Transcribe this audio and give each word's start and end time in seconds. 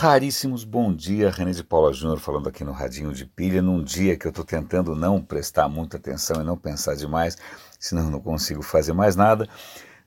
Raríssimos 0.00 0.62
bom 0.62 0.94
dia, 0.94 1.28
René 1.28 1.50
de 1.50 1.64
Paula 1.64 1.92
Júnior 1.92 2.20
falando 2.20 2.48
aqui 2.48 2.62
no 2.62 2.70
Radinho 2.70 3.12
de 3.12 3.26
Pilha, 3.26 3.60
num 3.60 3.82
dia 3.82 4.16
que 4.16 4.28
eu 4.28 4.30
estou 4.30 4.44
tentando 4.44 4.94
não 4.94 5.20
prestar 5.20 5.68
muita 5.68 5.96
atenção 5.96 6.40
e 6.40 6.44
não 6.44 6.56
pensar 6.56 6.94
demais, 6.94 7.36
senão 7.80 8.04
eu 8.04 8.10
não 8.12 8.20
consigo 8.20 8.62
fazer 8.62 8.92
mais 8.92 9.16
nada. 9.16 9.48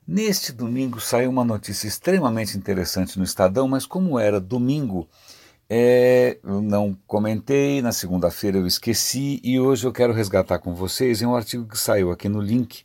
Neste 0.08 0.50
domingo 0.50 0.98
saiu 0.98 1.28
uma 1.28 1.44
notícia 1.44 1.86
extremamente 1.86 2.56
interessante 2.56 3.18
no 3.18 3.24
Estadão, 3.24 3.68
mas 3.68 3.84
como 3.84 4.18
era 4.18 4.40
domingo, 4.40 5.06
é, 5.68 6.38
eu 6.42 6.62
não 6.62 6.96
comentei, 7.06 7.82
na 7.82 7.92
segunda-feira 7.92 8.56
eu 8.56 8.66
esqueci 8.66 9.42
e 9.44 9.60
hoje 9.60 9.86
eu 9.86 9.92
quero 9.92 10.14
resgatar 10.14 10.58
com 10.58 10.74
vocês 10.74 11.20
em 11.20 11.26
um 11.26 11.36
artigo 11.36 11.68
que 11.68 11.78
saiu 11.78 12.10
aqui 12.10 12.30
no 12.30 12.40
link. 12.40 12.82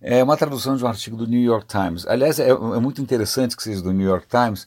É 0.00 0.24
uma 0.24 0.38
tradução 0.38 0.74
de 0.74 0.82
um 0.82 0.88
artigo 0.88 1.18
do 1.18 1.26
New 1.26 1.42
York 1.42 1.66
Times. 1.66 2.06
Aliás, 2.06 2.40
é, 2.40 2.48
é 2.48 2.80
muito 2.80 3.02
interessante 3.02 3.54
que 3.54 3.62
seja 3.62 3.82
do 3.82 3.92
New 3.92 4.08
York 4.08 4.26
Times, 4.26 4.64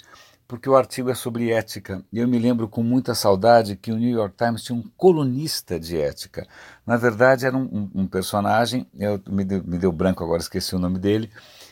porque 0.54 0.70
o 0.70 0.76
artigo 0.76 1.10
é 1.10 1.16
sobre 1.16 1.52
ética. 1.52 2.06
E 2.14 2.20
eu 2.20 2.28
me 2.28 2.38
lembro 2.38 2.68
com 2.70 2.84
muita 2.84 3.16
saudade 3.16 3.76
que 3.76 3.92
o 3.92 3.98
New 3.98 4.16
York 4.16 4.36
Times 4.38 4.62
tinha 4.62 4.78
um 4.78 4.84
colunista 4.96 5.80
de 5.80 6.00
ética. 6.00 6.48
Na 6.86 6.96
verdade, 6.96 7.48
era 7.48 7.58
um, 7.58 7.64
um, 7.64 8.02
um 8.04 8.08
personagem, 8.08 8.86
eu, 9.00 9.20
me, 9.28 9.44
deu, 9.44 9.64
me 9.66 9.80
deu 9.80 9.92
branco 9.92 10.24
agora, 10.24 10.44
esqueci 10.44 10.76
o 10.76 10.80
nome 10.80 11.00
dele, 11.00 11.32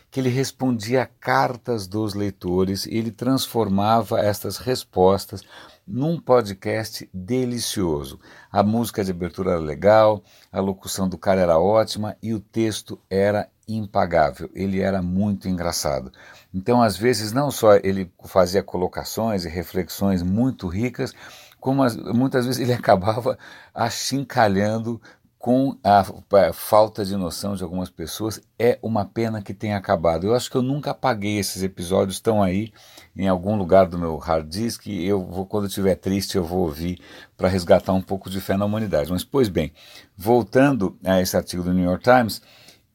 que 0.10 0.20
ele 0.20 0.30
respondia 0.30 1.04
a 1.04 1.06
cartas 1.06 1.86
dos 1.86 2.16
leitores 2.16 2.88
e 2.88 2.98
ele 2.98 3.12
transformava 3.12 4.20
estas 4.20 4.58
respostas 4.58 5.44
num 5.86 6.20
podcast 6.20 7.08
delicioso. 7.14 8.20
A 8.52 8.64
música 8.64 9.04
de 9.04 9.12
abertura 9.12 9.52
era 9.52 9.60
legal, 9.60 10.24
a 10.52 10.60
locução 10.60 11.08
do 11.08 11.20
cara 11.20 11.40
era 11.40 11.60
ótima 11.60 12.18
e 12.20 12.34
o 12.34 12.40
texto 12.40 13.00
era 13.12 13.48
impagável. 13.68 14.50
Ele 14.54 14.82
era 14.82 15.02
muito 15.02 15.48
engraçado. 15.48 16.12
Então, 16.54 16.82
às 16.82 16.98
vezes, 16.98 17.32
não 17.32 17.52
só 17.52 17.76
ele 17.76 18.12
fazia 18.26 18.64
colocações 18.64 19.46
e 19.46 19.50
reflexões 19.50 20.22
muito 20.22 20.68
ricas, 20.68 21.14
como 21.60 21.84
as, 21.84 21.96
muitas 21.96 22.46
vezes 22.46 22.62
ele 22.62 22.74
acabava 22.74 23.38
achincalhando 23.74 25.02
com 25.42 25.76
a, 25.84 26.02
a, 26.02 26.54
falta 26.54 27.04
de 27.04 27.16
noção 27.16 27.56
de 27.56 27.64
algumas 27.64 27.90
pessoas. 27.90 28.40
É 28.60 28.78
uma 28.82 29.04
pena 29.06 29.42
que 29.42 29.56
tenha 29.56 29.76
acabado. 29.76 30.28
Eu 30.28 30.36
acho 30.36 30.52
que 30.52 30.56
eu 30.56 30.62
nunca 30.62 30.92
apaguei 30.92 31.40
esses 31.40 31.64
episódios, 31.64 32.18
estão 32.18 32.44
aí 32.44 32.72
em 33.16 33.28
algum 33.28 33.56
lugar 33.56 33.88
do 33.88 33.98
meu 33.98 34.18
hard 34.18 34.48
disk. 34.48 34.86
Eu 34.88 35.26
vou, 35.26 35.48
quando 35.48 35.68
estiver 35.68 35.96
triste, 35.96 36.38
eu 36.38 36.44
vou 36.44 36.60
ouvir 36.60 37.00
para 37.36 37.50
resgatar 37.50 37.92
um 37.92 38.04
pouco 38.04 38.30
de 38.30 38.40
fé 38.40 38.56
na 38.56 38.66
humanidade. 38.66 39.12
Mas, 39.12 39.24
pois 39.24 39.50
bem, 39.50 39.74
voltando 40.16 40.96
a 41.04 41.20
esse 41.20 41.36
artigo 41.36 41.64
do 41.64 41.74
New 41.74 41.86
York 41.86 42.04
Times, 42.04 42.40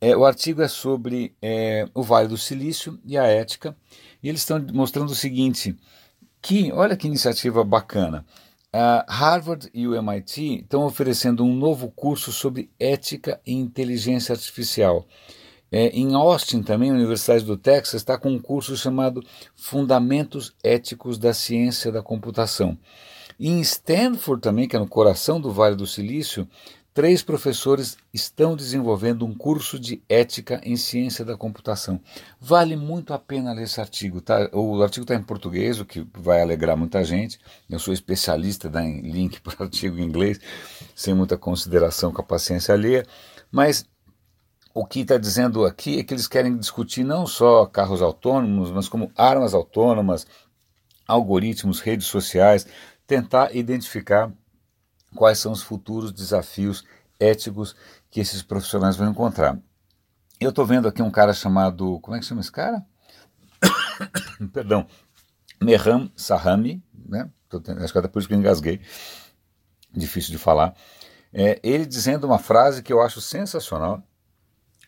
é, 0.00 0.16
o 0.16 0.24
artigo 0.24 0.62
é 0.62 0.68
sobre 0.68 1.34
é, 1.40 1.88
o 1.94 2.02
Vale 2.02 2.28
do 2.28 2.36
Silício 2.36 2.98
e 3.04 3.16
a 3.16 3.24
ética, 3.24 3.76
e 4.22 4.28
eles 4.28 4.40
estão 4.40 4.64
mostrando 4.72 5.10
o 5.10 5.14
seguinte: 5.14 5.76
que, 6.42 6.72
olha 6.72 6.96
que 6.96 7.06
iniciativa 7.06 7.64
bacana. 7.64 8.24
Harvard 9.08 9.70
e 9.72 9.88
o 9.88 9.94
MIT 9.94 10.60
estão 10.60 10.84
oferecendo 10.84 11.42
um 11.42 11.56
novo 11.56 11.90
curso 11.90 12.30
sobre 12.30 12.70
ética 12.78 13.40
e 13.46 13.54
inteligência 13.54 14.34
artificial. 14.34 15.06
É, 15.70 15.88
em 15.88 16.14
Austin, 16.14 16.62
também, 16.62 16.90
a 16.90 16.94
Universidade 16.94 17.44
do 17.44 17.56
Texas 17.56 18.02
está 18.02 18.16
com 18.16 18.30
um 18.30 18.38
curso 18.38 18.76
chamado 18.76 19.24
Fundamentos 19.54 20.54
Éticos 20.62 21.18
da 21.18 21.34
Ciência 21.34 21.90
da 21.90 22.02
Computação. 22.02 22.78
E 23.38 23.48
em 23.48 23.60
Stanford, 23.60 24.40
também, 24.40 24.68
que 24.68 24.76
é 24.76 24.78
no 24.78 24.88
coração 24.88 25.40
do 25.40 25.50
Vale 25.50 25.74
do 25.74 25.86
Silício, 25.86 26.48
três 26.96 27.22
professores 27.22 27.98
estão 28.10 28.56
desenvolvendo 28.56 29.26
um 29.26 29.34
curso 29.34 29.78
de 29.78 30.02
ética 30.08 30.62
em 30.64 30.78
ciência 30.78 31.26
da 31.26 31.36
computação. 31.36 32.00
Vale 32.40 32.74
muito 32.74 33.12
a 33.12 33.18
pena 33.18 33.52
ler 33.52 33.64
esse 33.64 33.78
artigo. 33.78 34.22
Tá? 34.22 34.48
O 34.50 34.82
artigo 34.82 35.04
está 35.04 35.14
em 35.14 35.22
português, 35.22 35.78
o 35.78 35.84
que 35.84 36.08
vai 36.14 36.40
alegrar 36.40 36.74
muita 36.74 37.04
gente. 37.04 37.38
Eu 37.68 37.78
sou 37.78 37.92
especialista 37.92 38.70
dar 38.70 38.82
link 38.82 39.38
para 39.44 39.66
artigo 39.66 39.98
em 39.98 40.04
inglês, 40.04 40.40
sem 40.94 41.12
muita 41.12 41.36
consideração 41.36 42.10
com 42.10 42.22
a 42.22 42.24
paciência 42.24 42.72
alheia, 42.72 43.04
mas 43.52 43.84
o 44.72 44.86
que 44.86 45.00
está 45.00 45.18
dizendo 45.18 45.66
aqui 45.66 45.98
é 45.98 46.02
que 46.02 46.14
eles 46.14 46.26
querem 46.26 46.56
discutir 46.56 47.04
não 47.04 47.26
só 47.26 47.66
carros 47.66 48.00
autônomos, 48.00 48.70
mas 48.70 48.88
como 48.88 49.12
armas 49.14 49.52
autônomas, 49.52 50.26
algoritmos, 51.06 51.78
redes 51.78 52.06
sociais, 52.06 52.66
tentar 53.06 53.54
identificar 53.54 54.32
quais 55.16 55.38
são 55.38 55.50
os 55.50 55.62
futuros 55.62 56.12
desafios 56.12 56.84
éticos 57.18 57.74
que 58.10 58.20
esses 58.20 58.42
profissionais 58.42 58.96
vão 58.96 59.10
encontrar. 59.10 59.58
Eu 60.38 60.50
estou 60.50 60.66
vendo 60.66 60.86
aqui 60.86 61.02
um 61.02 61.10
cara 61.10 61.32
chamado. 61.32 61.98
Como 62.00 62.16
é 62.16 62.20
que 62.20 62.26
chama 62.26 62.40
esse 62.40 62.52
cara? 62.52 62.84
Perdão. 64.52 64.86
Mehram 65.62 66.10
Sahami, 66.14 66.82
né? 66.94 67.30
Tendo, 67.48 67.82
acho 67.82 67.92
que 67.92 67.98
até 67.98 68.08
por 68.08 68.18
isso 68.18 68.28
que 68.28 68.34
eu 68.34 68.38
engasguei. 68.38 68.80
Difícil 69.92 70.30
de 70.30 70.38
falar. 70.38 70.74
É, 71.32 71.58
ele 71.62 71.86
dizendo 71.86 72.26
uma 72.26 72.38
frase 72.38 72.82
que 72.82 72.92
eu 72.92 73.00
acho 73.00 73.20
sensacional, 73.20 74.02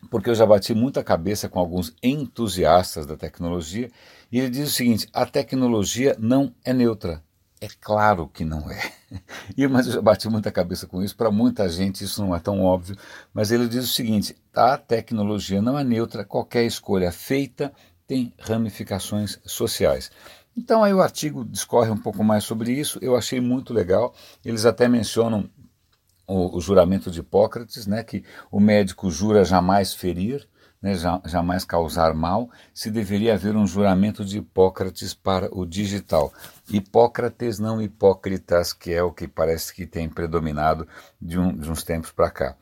porque 0.09 0.29
eu 0.29 0.35
já 0.35 0.45
bati 0.45 0.73
muita 0.73 1.03
cabeça 1.03 1.49
com 1.49 1.59
alguns 1.59 1.93
entusiastas 2.01 3.05
da 3.05 3.17
tecnologia, 3.17 3.89
e 4.31 4.39
ele 4.39 4.49
diz 4.49 4.69
o 4.69 4.73
seguinte: 4.73 5.07
a 5.13 5.25
tecnologia 5.25 6.15
não 6.19 6.53
é 6.63 6.73
neutra, 6.73 7.23
é 7.61 7.67
claro 7.79 8.27
que 8.27 8.45
não 8.45 8.69
é. 8.71 8.91
E, 9.57 9.67
mas 9.67 9.87
eu 9.87 9.93
já 9.93 10.01
bati 10.01 10.29
muita 10.29 10.51
cabeça 10.51 10.85
com 10.85 11.01
isso. 11.01 11.15
Para 11.15 11.31
muita 11.31 11.67
gente 11.67 12.03
isso 12.03 12.21
não 12.21 12.35
é 12.35 12.39
tão 12.39 12.61
óbvio. 12.61 12.95
Mas 13.33 13.51
ele 13.51 13.67
diz 13.67 13.85
o 13.85 13.93
seguinte: 13.93 14.35
a 14.53 14.77
tecnologia 14.77 15.61
não 15.61 15.77
é 15.77 15.83
neutra, 15.83 16.23
qualquer 16.23 16.63
escolha 16.63 17.11
feita 17.11 17.73
tem 18.05 18.33
ramificações 18.39 19.39
sociais. 19.45 20.11
Então 20.55 20.83
aí 20.83 20.93
o 20.93 21.01
artigo 21.01 21.43
discorre 21.43 21.89
um 21.89 21.97
pouco 21.97 22.23
mais 22.23 22.43
sobre 22.43 22.71
isso. 22.71 22.99
Eu 23.01 23.15
achei 23.15 23.41
muito 23.41 23.73
legal. 23.73 24.13
Eles 24.45 24.65
até 24.65 24.87
mencionam 24.87 25.49
o, 26.27 26.57
o 26.57 26.61
juramento 26.61 27.09
de 27.09 27.21
Hipócrates, 27.21 27.87
né, 27.87 28.03
que 28.03 28.23
o 28.51 28.59
médico 28.59 29.09
jura 29.09 29.43
jamais 29.43 29.93
ferir 29.93 30.47
né, 30.81 30.93
jamais 31.25 31.65
causar 31.65 32.13
mal, 32.13 32.49
se 32.73 32.89
deveria 32.89 33.33
haver 33.33 33.55
um 33.55 33.67
juramento 33.67 34.23
de 34.23 34.37
Hipócrates 34.37 35.13
para 35.13 35.49
o 35.51 35.65
digital. 35.65 36.31
Hipócrates, 36.69 37.59
não 37.59 37.81
hipócritas, 37.81 38.71
que 38.71 38.93
é 38.93 39.03
o 39.03 39.11
que 39.11 39.27
parece 39.27 39.73
que 39.73 39.85
tem 39.85 40.07
predominado 40.07 40.87
de, 41.21 41.37
um, 41.37 41.55
de 41.55 41.69
uns 41.69 41.83
tempos 41.83 42.11
para 42.11 42.29
cá. 42.29 42.55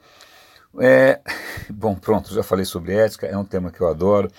É, 0.80 1.22
bom, 1.70 1.96
pronto, 1.96 2.34
já 2.34 2.44
falei 2.44 2.66
sobre 2.66 2.96
ética, 2.96 3.28
é 3.28 3.38
um 3.38 3.46
tema 3.46 3.72
que 3.72 3.82
eu 3.82 3.88
adoro. 3.88 4.32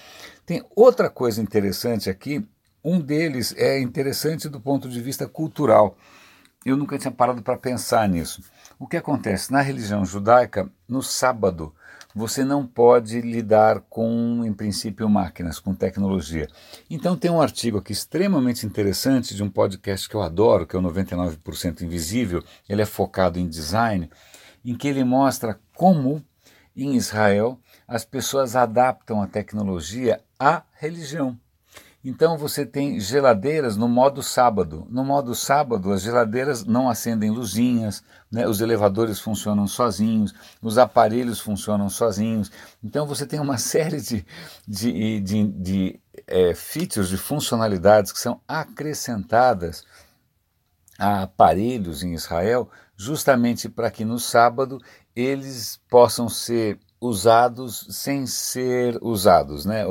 Tem 0.45 0.65
outra 0.75 1.09
coisa 1.09 1.41
interessante 1.41 2.11
aqui, 2.11 2.45
um 2.83 3.01
deles 3.01 3.55
é 3.57 3.79
interessante 3.81 4.49
do 4.49 4.61
ponto 4.61 4.89
de 4.89 5.01
vista 5.01 5.29
cultural. 5.29 5.97
Eu 6.65 6.77
nunca 6.77 6.99
tinha 6.99 7.11
parado 7.11 7.43
para 7.43 7.57
pensar 7.57 8.09
nisso. 8.09 8.43
O 8.79 8.87
que 8.87 8.97
acontece? 8.97 9.53
Na 9.53 9.61
religião 9.61 10.05
judaica, 10.05 10.71
no 10.89 11.03
sábado, 11.03 11.75
você 12.15 12.45
não 12.45 12.67
pode 12.67 13.21
lidar 13.21 13.81
com, 13.89 14.43
em 14.45 14.53
princípio, 14.53 15.09
máquinas, 15.09 15.61
com 15.61 15.75
tecnologia. 15.75 16.49
Então 16.91 17.17
tem 17.17 17.31
um 17.31 17.41
artigo 17.41 17.79
aqui 17.79 17.93
extremamente 17.93 18.67
interessante 18.67 19.35
de 19.35 19.43
um 19.43 19.49
podcast 19.49 20.09
que 20.09 20.15
eu 20.15 20.23
adoro, 20.23 20.67
que 20.67 20.75
é 20.75 20.79
o 20.79 20.83
99% 20.83 21.83
Invisível, 21.83 22.43
ele 22.69 22.83
é 22.83 22.87
focado 22.87 23.39
em 23.39 23.49
design, 23.49 24.11
em 24.65 24.75
que 24.75 24.89
ele 24.89 25.05
mostra 25.05 25.61
como 25.75 26.23
em 26.77 26.97
Israel 26.97 27.59
as 27.87 28.05
pessoas 28.05 28.57
adaptam 28.57 29.23
a 29.23 29.27
tecnologia 29.27 30.21
à 30.39 30.63
religião. 30.75 31.39
Então 32.05 32.39
você 32.39 32.65
tem 32.65 33.01
geladeiras 33.01 33.77
no 33.77 33.89
modo 33.89 34.23
sábado. 34.23 34.87
No 34.89 35.05
modo 35.05 35.35
sábado, 35.35 35.93
as 35.93 36.03
geladeiras 36.03 36.65
não 36.65 36.89
acendem 36.89 37.31
luzinhas, 37.31 38.05
né? 38.31 38.47
os 38.47 38.61
elevadores 38.61 39.19
funcionam 39.19 39.67
sozinhos, 39.67 40.33
os 40.63 40.79
aparelhos 40.79 41.41
funcionam 41.41 41.91
sozinhos. 41.91 42.53
Então 42.83 43.05
você 43.05 43.27
tem 43.27 43.41
uma 43.41 43.59
série 43.59 44.01
de, 44.01 44.25
de, 44.67 45.21
de, 45.21 45.45
de 45.49 46.01
é, 46.27 46.55
features, 46.55 47.09
de 47.09 47.17
funcionalidades 47.17 48.13
que 48.13 48.21
são 48.21 48.41
acrescentadas 48.47 49.85
a 50.99 51.23
aparelhos 51.23 52.03
em 52.03 52.15
Israel, 52.15 52.71
justamente 52.97 53.69
para 53.69 53.91
que 53.91 54.05
no 54.05 54.19
sábado 54.19 54.81
eles 55.15 55.81
possam 55.89 56.29
ser 56.29 56.79
usados 57.01 57.87
sem 57.91 58.27
ser 58.27 58.99
usados, 59.01 59.65
né? 59.65 59.85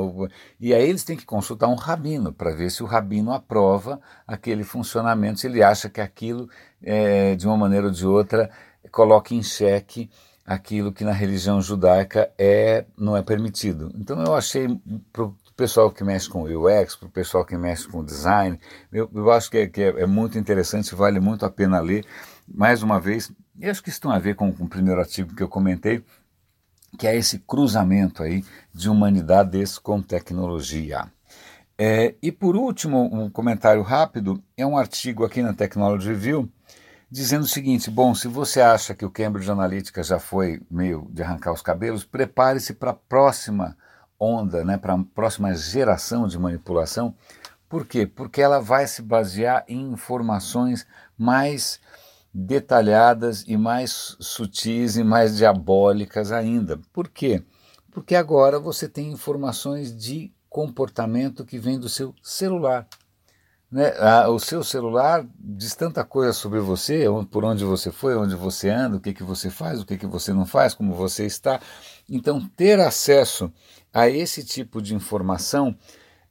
E 0.60 0.74
aí 0.74 0.88
eles 0.88 1.04
têm 1.04 1.16
que 1.16 1.24
consultar 1.24 1.68
um 1.68 1.74
rabino 1.74 2.32
para 2.32 2.54
ver 2.54 2.70
se 2.70 2.82
o 2.82 2.86
rabino 2.86 3.32
aprova 3.32 4.00
aquele 4.26 4.64
funcionamento, 4.64 5.40
se 5.40 5.46
ele 5.46 5.62
acha 5.62 5.88
que 5.88 6.00
aquilo, 6.00 6.48
é, 6.82 7.34
de 7.34 7.46
uma 7.46 7.56
maneira 7.56 7.86
ou 7.86 7.92
de 7.92 8.06
outra, 8.06 8.50
coloca 8.90 9.34
em 9.34 9.42
xeque 9.42 10.10
aquilo 10.48 10.92
que 10.92 11.04
na 11.04 11.12
religião 11.12 11.60
judaica 11.60 12.30
é 12.38 12.86
não 12.96 13.16
é 13.16 13.22
permitido. 13.22 13.92
Então 13.94 14.22
eu 14.22 14.34
achei 14.34 14.66
para 15.12 15.24
o 15.24 15.36
pessoal 15.56 15.90
que 15.90 16.02
mexe 16.02 16.28
com 16.28 16.44
UX, 16.44 16.96
para 16.96 17.08
o 17.08 17.10
pessoal 17.10 17.44
que 17.44 17.56
mexe 17.56 17.86
com 17.88 18.04
design, 18.04 18.58
eu, 18.92 19.10
eu 19.14 19.30
acho 19.30 19.50
que, 19.50 19.58
é, 19.58 19.66
que 19.66 19.82
é, 19.82 19.88
é, 20.02 20.06
muito 20.06 20.38
interessante, 20.38 20.94
vale 20.94 21.20
muito 21.20 21.44
a 21.44 21.50
pena 21.50 21.80
ler. 21.80 22.06
Mais 22.46 22.82
uma 22.82 22.98
vez, 22.98 23.30
acho 23.62 23.82
que 23.82 23.90
isso 23.90 24.00
tem 24.00 24.10
a 24.10 24.18
ver 24.18 24.36
com, 24.36 24.50
com 24.52 24.64
o 24.64 24.68
primeiro 24.68 25.00
artigo 25.00 25.34
que 25.34 25.42
eu 25.42 25.48
comentei, 25.48 26.02
que 26.96 27.06
é 27.06 27.16
esse 27.16 27.38
cruzamento 27.40 28.22
aí 28.22 28.44
de 28.72 28.88
humanidades 28.88 29.78
com 29.78 30.00
tecnologia. 30.00 31.06
É, 31.76 32.14
e 32.20 32.32
por 32.32 32.56
último, 32.56 33.08
um 33.12 33.30
comentário 33.30 33.82
rápido, 33.82 34.42
é 34.56 34.66
um 34.66 34.76
artigo 34.76 35.24
aqui 35.24 35.42
na 35.42 35.54
Technology 35.54 36.08
Review 36.08 36.48
dizendo 37.10 37.42
o 37.42 37.48
seguinte: 37.48 37.90
bom, 37.90 38.14
se 38.14 38.28
você 38.28 38.60
acha 38.60 38.94
que 38.94 39.04
o 39.04 39.10
Cambridge 39.10 39.50
Analytica 39.50 40.02
já 40.02 40.18
foi 40.18 40.60
meio 40.70 41.06
de 41.10 41.22
arrancar 41.22 41.52
os 41.52 41.62
cabelos, 41.62 42.04
prepare-se 42.04 42.74
para 42.74 42.90
a 42.90 42.94
próxima 42.94 43.76
onda, 44.18 44.64
né, 44.64 44.76
para 44.76 44.94
a 44.94 45.04
próxima 45.14 45.54
geração 45.54 46.26
de 46.26 46.38
manipulação. 46.38 47.14
Por 47.68 47.86
quê? 47.86 48.06
Porque 48.06 48.40
ela 48.40 48.60
vai 48.60 48.86
se 48.86 49.02
basear 49.02 49.64
em 49.68 49.92
informações 49.92 50.86
mais 51.16 51.80
detalhadas 52.32 53.44
e 53.46 53.56
mais 53.56 54.16
sutis 54.20 54.96
e 54.96 55.04
mais 55.04 55.36
diabólicas 55.36 56.30
ainda. 56.30 56.78
Por 56.92 57.08
quê? 57.08 57.42
Porque 57.90 58.14
agora 58.14 58.58
você 58.60 58.88
tem 58.88 59.10
informações 59.10 59.96
de 59.96 60.32
comportamento 60.48 61.44
que 61.44 61.58
vem 61.58 61.78
do 61.78 61.88
seu 61.88 62.14
celular. 62.22 62.86
Né? 63.70 63.92
o 64.28 64.38
seu 64.38 64.64
celular 64.64 65.26
diz 65.38 65.74
tanta 65.74 66.02
coisa 66.02 66.32
sobre 66.32 66.58
você, 66.58 67.04
por 67.30 67.44
onde 67.44 67.66
você 67.66 67.92
foi, 67.92 68.16
onde 68.16 68.34
você 68.34 68.70
anda, 68.70 68.96
o 68.96 69.00
que, 69.00 69.12
que 69.12 69.22
você 69.22 69.50
faz, 69.50 69.78
o 69.78 69.84
que, 69.84 69.98
que 69.98 70.06
você 70.06 70.32
não 70.32 70.46
faz, 70.46 70.72
como 70.72 70.94
você 70.94 71.26
está. 71.26 71.60
Então, 72.08 72.48
ter 72.56 72.80
acesso 72.80 73.52
a 73.92 74.08
esse 74.08 74.42
tipo 74.42 74.80
de 74.80 74.94
informação 74.94 75.76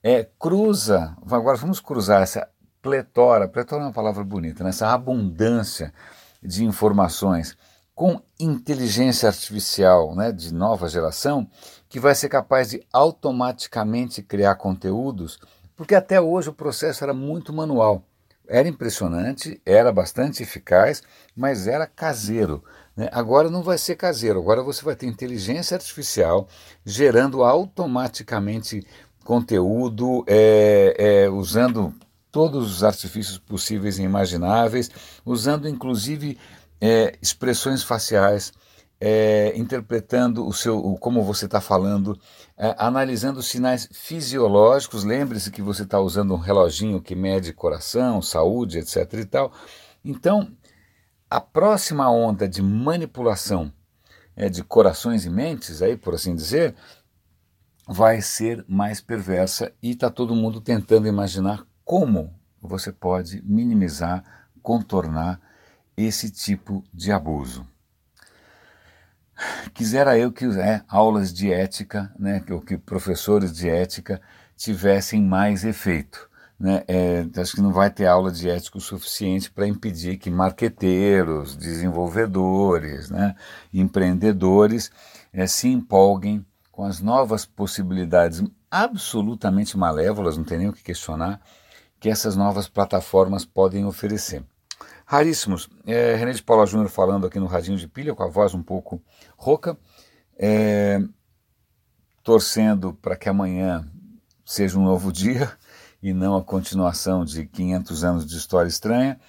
é, 0.01 0.27
cruza, 0.39 1.15
agora 1.29 1.57
vamos 1.57 1.79
cruzar 1.79 2.23
essa 2.23 2.49
pletora, 2.87 3.47
pletora 3.49 3.81
é 3.83 3.85
uma 3.87 3.93
palavra 3.93 4.23
bonita, 4.23 4.63
né? 4.63 4.69
essa 4.69 4.93
abundância 4.93 5.93
de 6.41 6.63
informações 6.63 7.57
com 7.93 8.21
inteligência 8.39 9.27
artificial 9.27 10.15
né, 10.15 10.31
de 10.31 10.53
nova 10.53 10.87
geração, 10.87 11.49
que 11.89 11.99
vai 11.99 12.15
ser 12.15 12.29
capaz 12.29 12.69
de 12.69 12.81
automaticamente 12.93 14.21
criar 14.21 14.55
conteúdos 14.55 15.39
porque 15.75 15.93
até 15.93 16.19
hoje 16.19 16.49
o 16.49 16.53
processo 16.53 17.03
era 17.03 17.13
muito 17.13 17.53
manual. 17.53 18.03
Era 18.47 18.67
impressionante, 18.67 19.61
era 19.63 19.91
bastante 19.91 20.41
eficaz, 20.41 21.03
mas 21.35 21.67
era 21.67 21.85
caseiro. 21.85 22.63
Né? 22.95 23.09
Agora 23.11 23.49
não 23.49 23.61
vai 23.61 23.77
ser 23.77 23.95
caseiro, 23.95 24.39
agora 24.39 24.63
você 24.63 24.83
vai 24.83 24.95
ter 24.95 25.05
inteligência 25.05 25.75
artificial 25.75 26.47
gerando 26.83 27.43
automaticamente 27.43 28.87
conteúdo, 29.23 30.23
é, 30.25 30.95
é, 30.97 31.29
usando 31.29 31.93
todos 32.37 32.71
os 32.71 32.83
artifícios 32.83 33.39
possíveis 33.39 33.97
e 33.97 34.03
imagináveis, 34.03 34.91
usando 35.25 35.67
inclusive 35.67 36.37
é, 36.79 37.17
expressões 37.19 37.81
faciais 37.81 38.53
é, 39.01 39.57
interpretando 39.57 40.45
o 40.45 40.53
seu, 40.53 40.77
o, 40.77 40.99
como 40.99 41.23
você 41.23 41.45
está 41.45 41.59
falando, 41.59 42.15
é, 42.55 42.75
analisando 42.77 43.41
sinais 43.41 43.89
fisiológicos. 43.91 45.03
Lembre-se 45.03 45.49
que 45.49 45.63
você 45.63 45.81
está 45.81 45.99
usando 45.99 46.35
um 46.35 46.37
reloginho 46.37 47.01
que 47.01 47.15
mede 47.15 47.51
coração, 47.53 48.21
saúde, 48.21 48.77
etc. 48.77 49.11
e 49.13 49.25
tal. 49.25 49.51
Então, 50.05 50.55
a 51.27 51.41
próxima 51.41 52.07
onda 52.07 52.47
de 52.47 52.61
manipulação 52.61 53.73
é, 54.35 54.47
de 54.47 54.63
corações 54.63 55.25
e 55.25 55.29
mentes, 55.31 55.81
aí 55.81 55.97
por 55.97 56.13
assim 56.13 56.35
dizer, 56.35 56.75
vai 57.87 58.21
ser 58.21 58.63
mais 58.67 59.01
perversa 59.01 59.73
e 59.81 59.89
está 59.89 60.11
todo 60.11 60.35
mundo 60.35 60.61
tentando 60.61 61.07
imaginar 61.07 61.65
como 61.87 62.33
você 62.61 62.91
pode 62.91 63.41
minimizar, 63.45 64.21
contornar 64.61 65.39
esse 65.95 66.29
tipo 66.29 66.83
de 66.93 67.13
abuso. 67.13 67.65
Quisera 69.73 70.17
eu 70.17 70.29
que 70.29 70.43
é, 70.59 70.81
aulas 70.89 71.31
de 71.31 71.49
ética, 71.49 72.13
né, 72.19 72.41
que, 72.41 72.59
que 72.59 72.77
professores 72.77 73.53
de 73.53 73.69
ética 73.69 74.19
tivessem 74.57 75.23
mais 75.23 75.63
efeito. 75.63 76.29
Né? 76.59 76.83
É, 76.89 77.25
acho 77.39 77.55
que 77.55 77.61
não 77.61 77.71
vai 77.71 77.89
ter 77.89 78.05
aula 78.05 78.33
de 78.33 78.49
ética 78.49 78.79
o 78.79 78.81
suficiente 78.81 79.49
para 79.49 79.65
impedir 79.65 80.17
que 80.17 80.29
marqueteiros, 80.29 81.55
desenvolvedores, 81.55 83.09
né, 83.09 83.33
empreendedores 83.73 84.91
é, 85.31 85.47
se 85.47 85.69
empolguem 85.69 86.45
com 86.69 86.83
as 86.83 86.99
novas 86.99 87.45
possibilidades 87.45 88.43
absolutamente 88.69 89.77
malévolas, 89.77 90.35
não 90.35 90.43
tem 90.43 90.57
nem 90.57 90.67
o 90.67 90.73
que 90.73 90.83
questionar, 90.83 91.39
que 91.99 92.09
essas 92.09 92.35
novas 92.35 92.67
plataformas 92.67 93.45
podem 93.45 93.85
oferecer 93.85 94.43
raríssimos. 95.07 95.69
É, 95.85 96.15
René 96.15 96.33
de 96.33 96.43
Paula 96.43 96.65
Júnior 96.65 96.89
falando 96.89 97.25
aqui 97.25 97.39
no 97.39 97.47
Radinho 97.47 97.77
de 97.77 97.87
Pilha, 97.87 98.13
com 98.13 98.23
a 98.23 98.27
voz 98.27 98.53
um 98.53 98.61
pouco 98.61 99.01
rouca, 99.37 99.77
é, 100.37 101.01
torcendo 102.21 102.93
para 102.93 103.15
que 103.15 103.29
amanhã 103.29 103.89
seja 104.45 104.77
um 104.77 104.83
novo 104.83 105.11
dia 105.11 105.51
e 106.03 106.13
não 106.13 106.35
a 106.35 106.43
continuação 106.43 107.23
de 107.23 107.47
500 107.47 108.03
anos 108.03 108.25
de 108.25 108.35
história 108.35 108.67
estranha. 108.67 109.19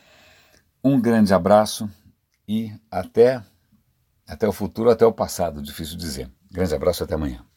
Um 0.83 1.01
grande 1.01 1.33
abraço 1.33 1.89
e 2.47 2.73
até, 2.91 3.43
até 4.27 4.49
o 4.49 4.53
futuro, 4.53 4.91
até 4.91 5.07
o 5.07 5.13
passado, 5.13 5.63
difícil 5.63 5.97
dizer. 5.97 6.29
Grande 6.51 6.75
abraço, 6.75 7.05
até 7.05 7.15
amanhã. 7.15 7.45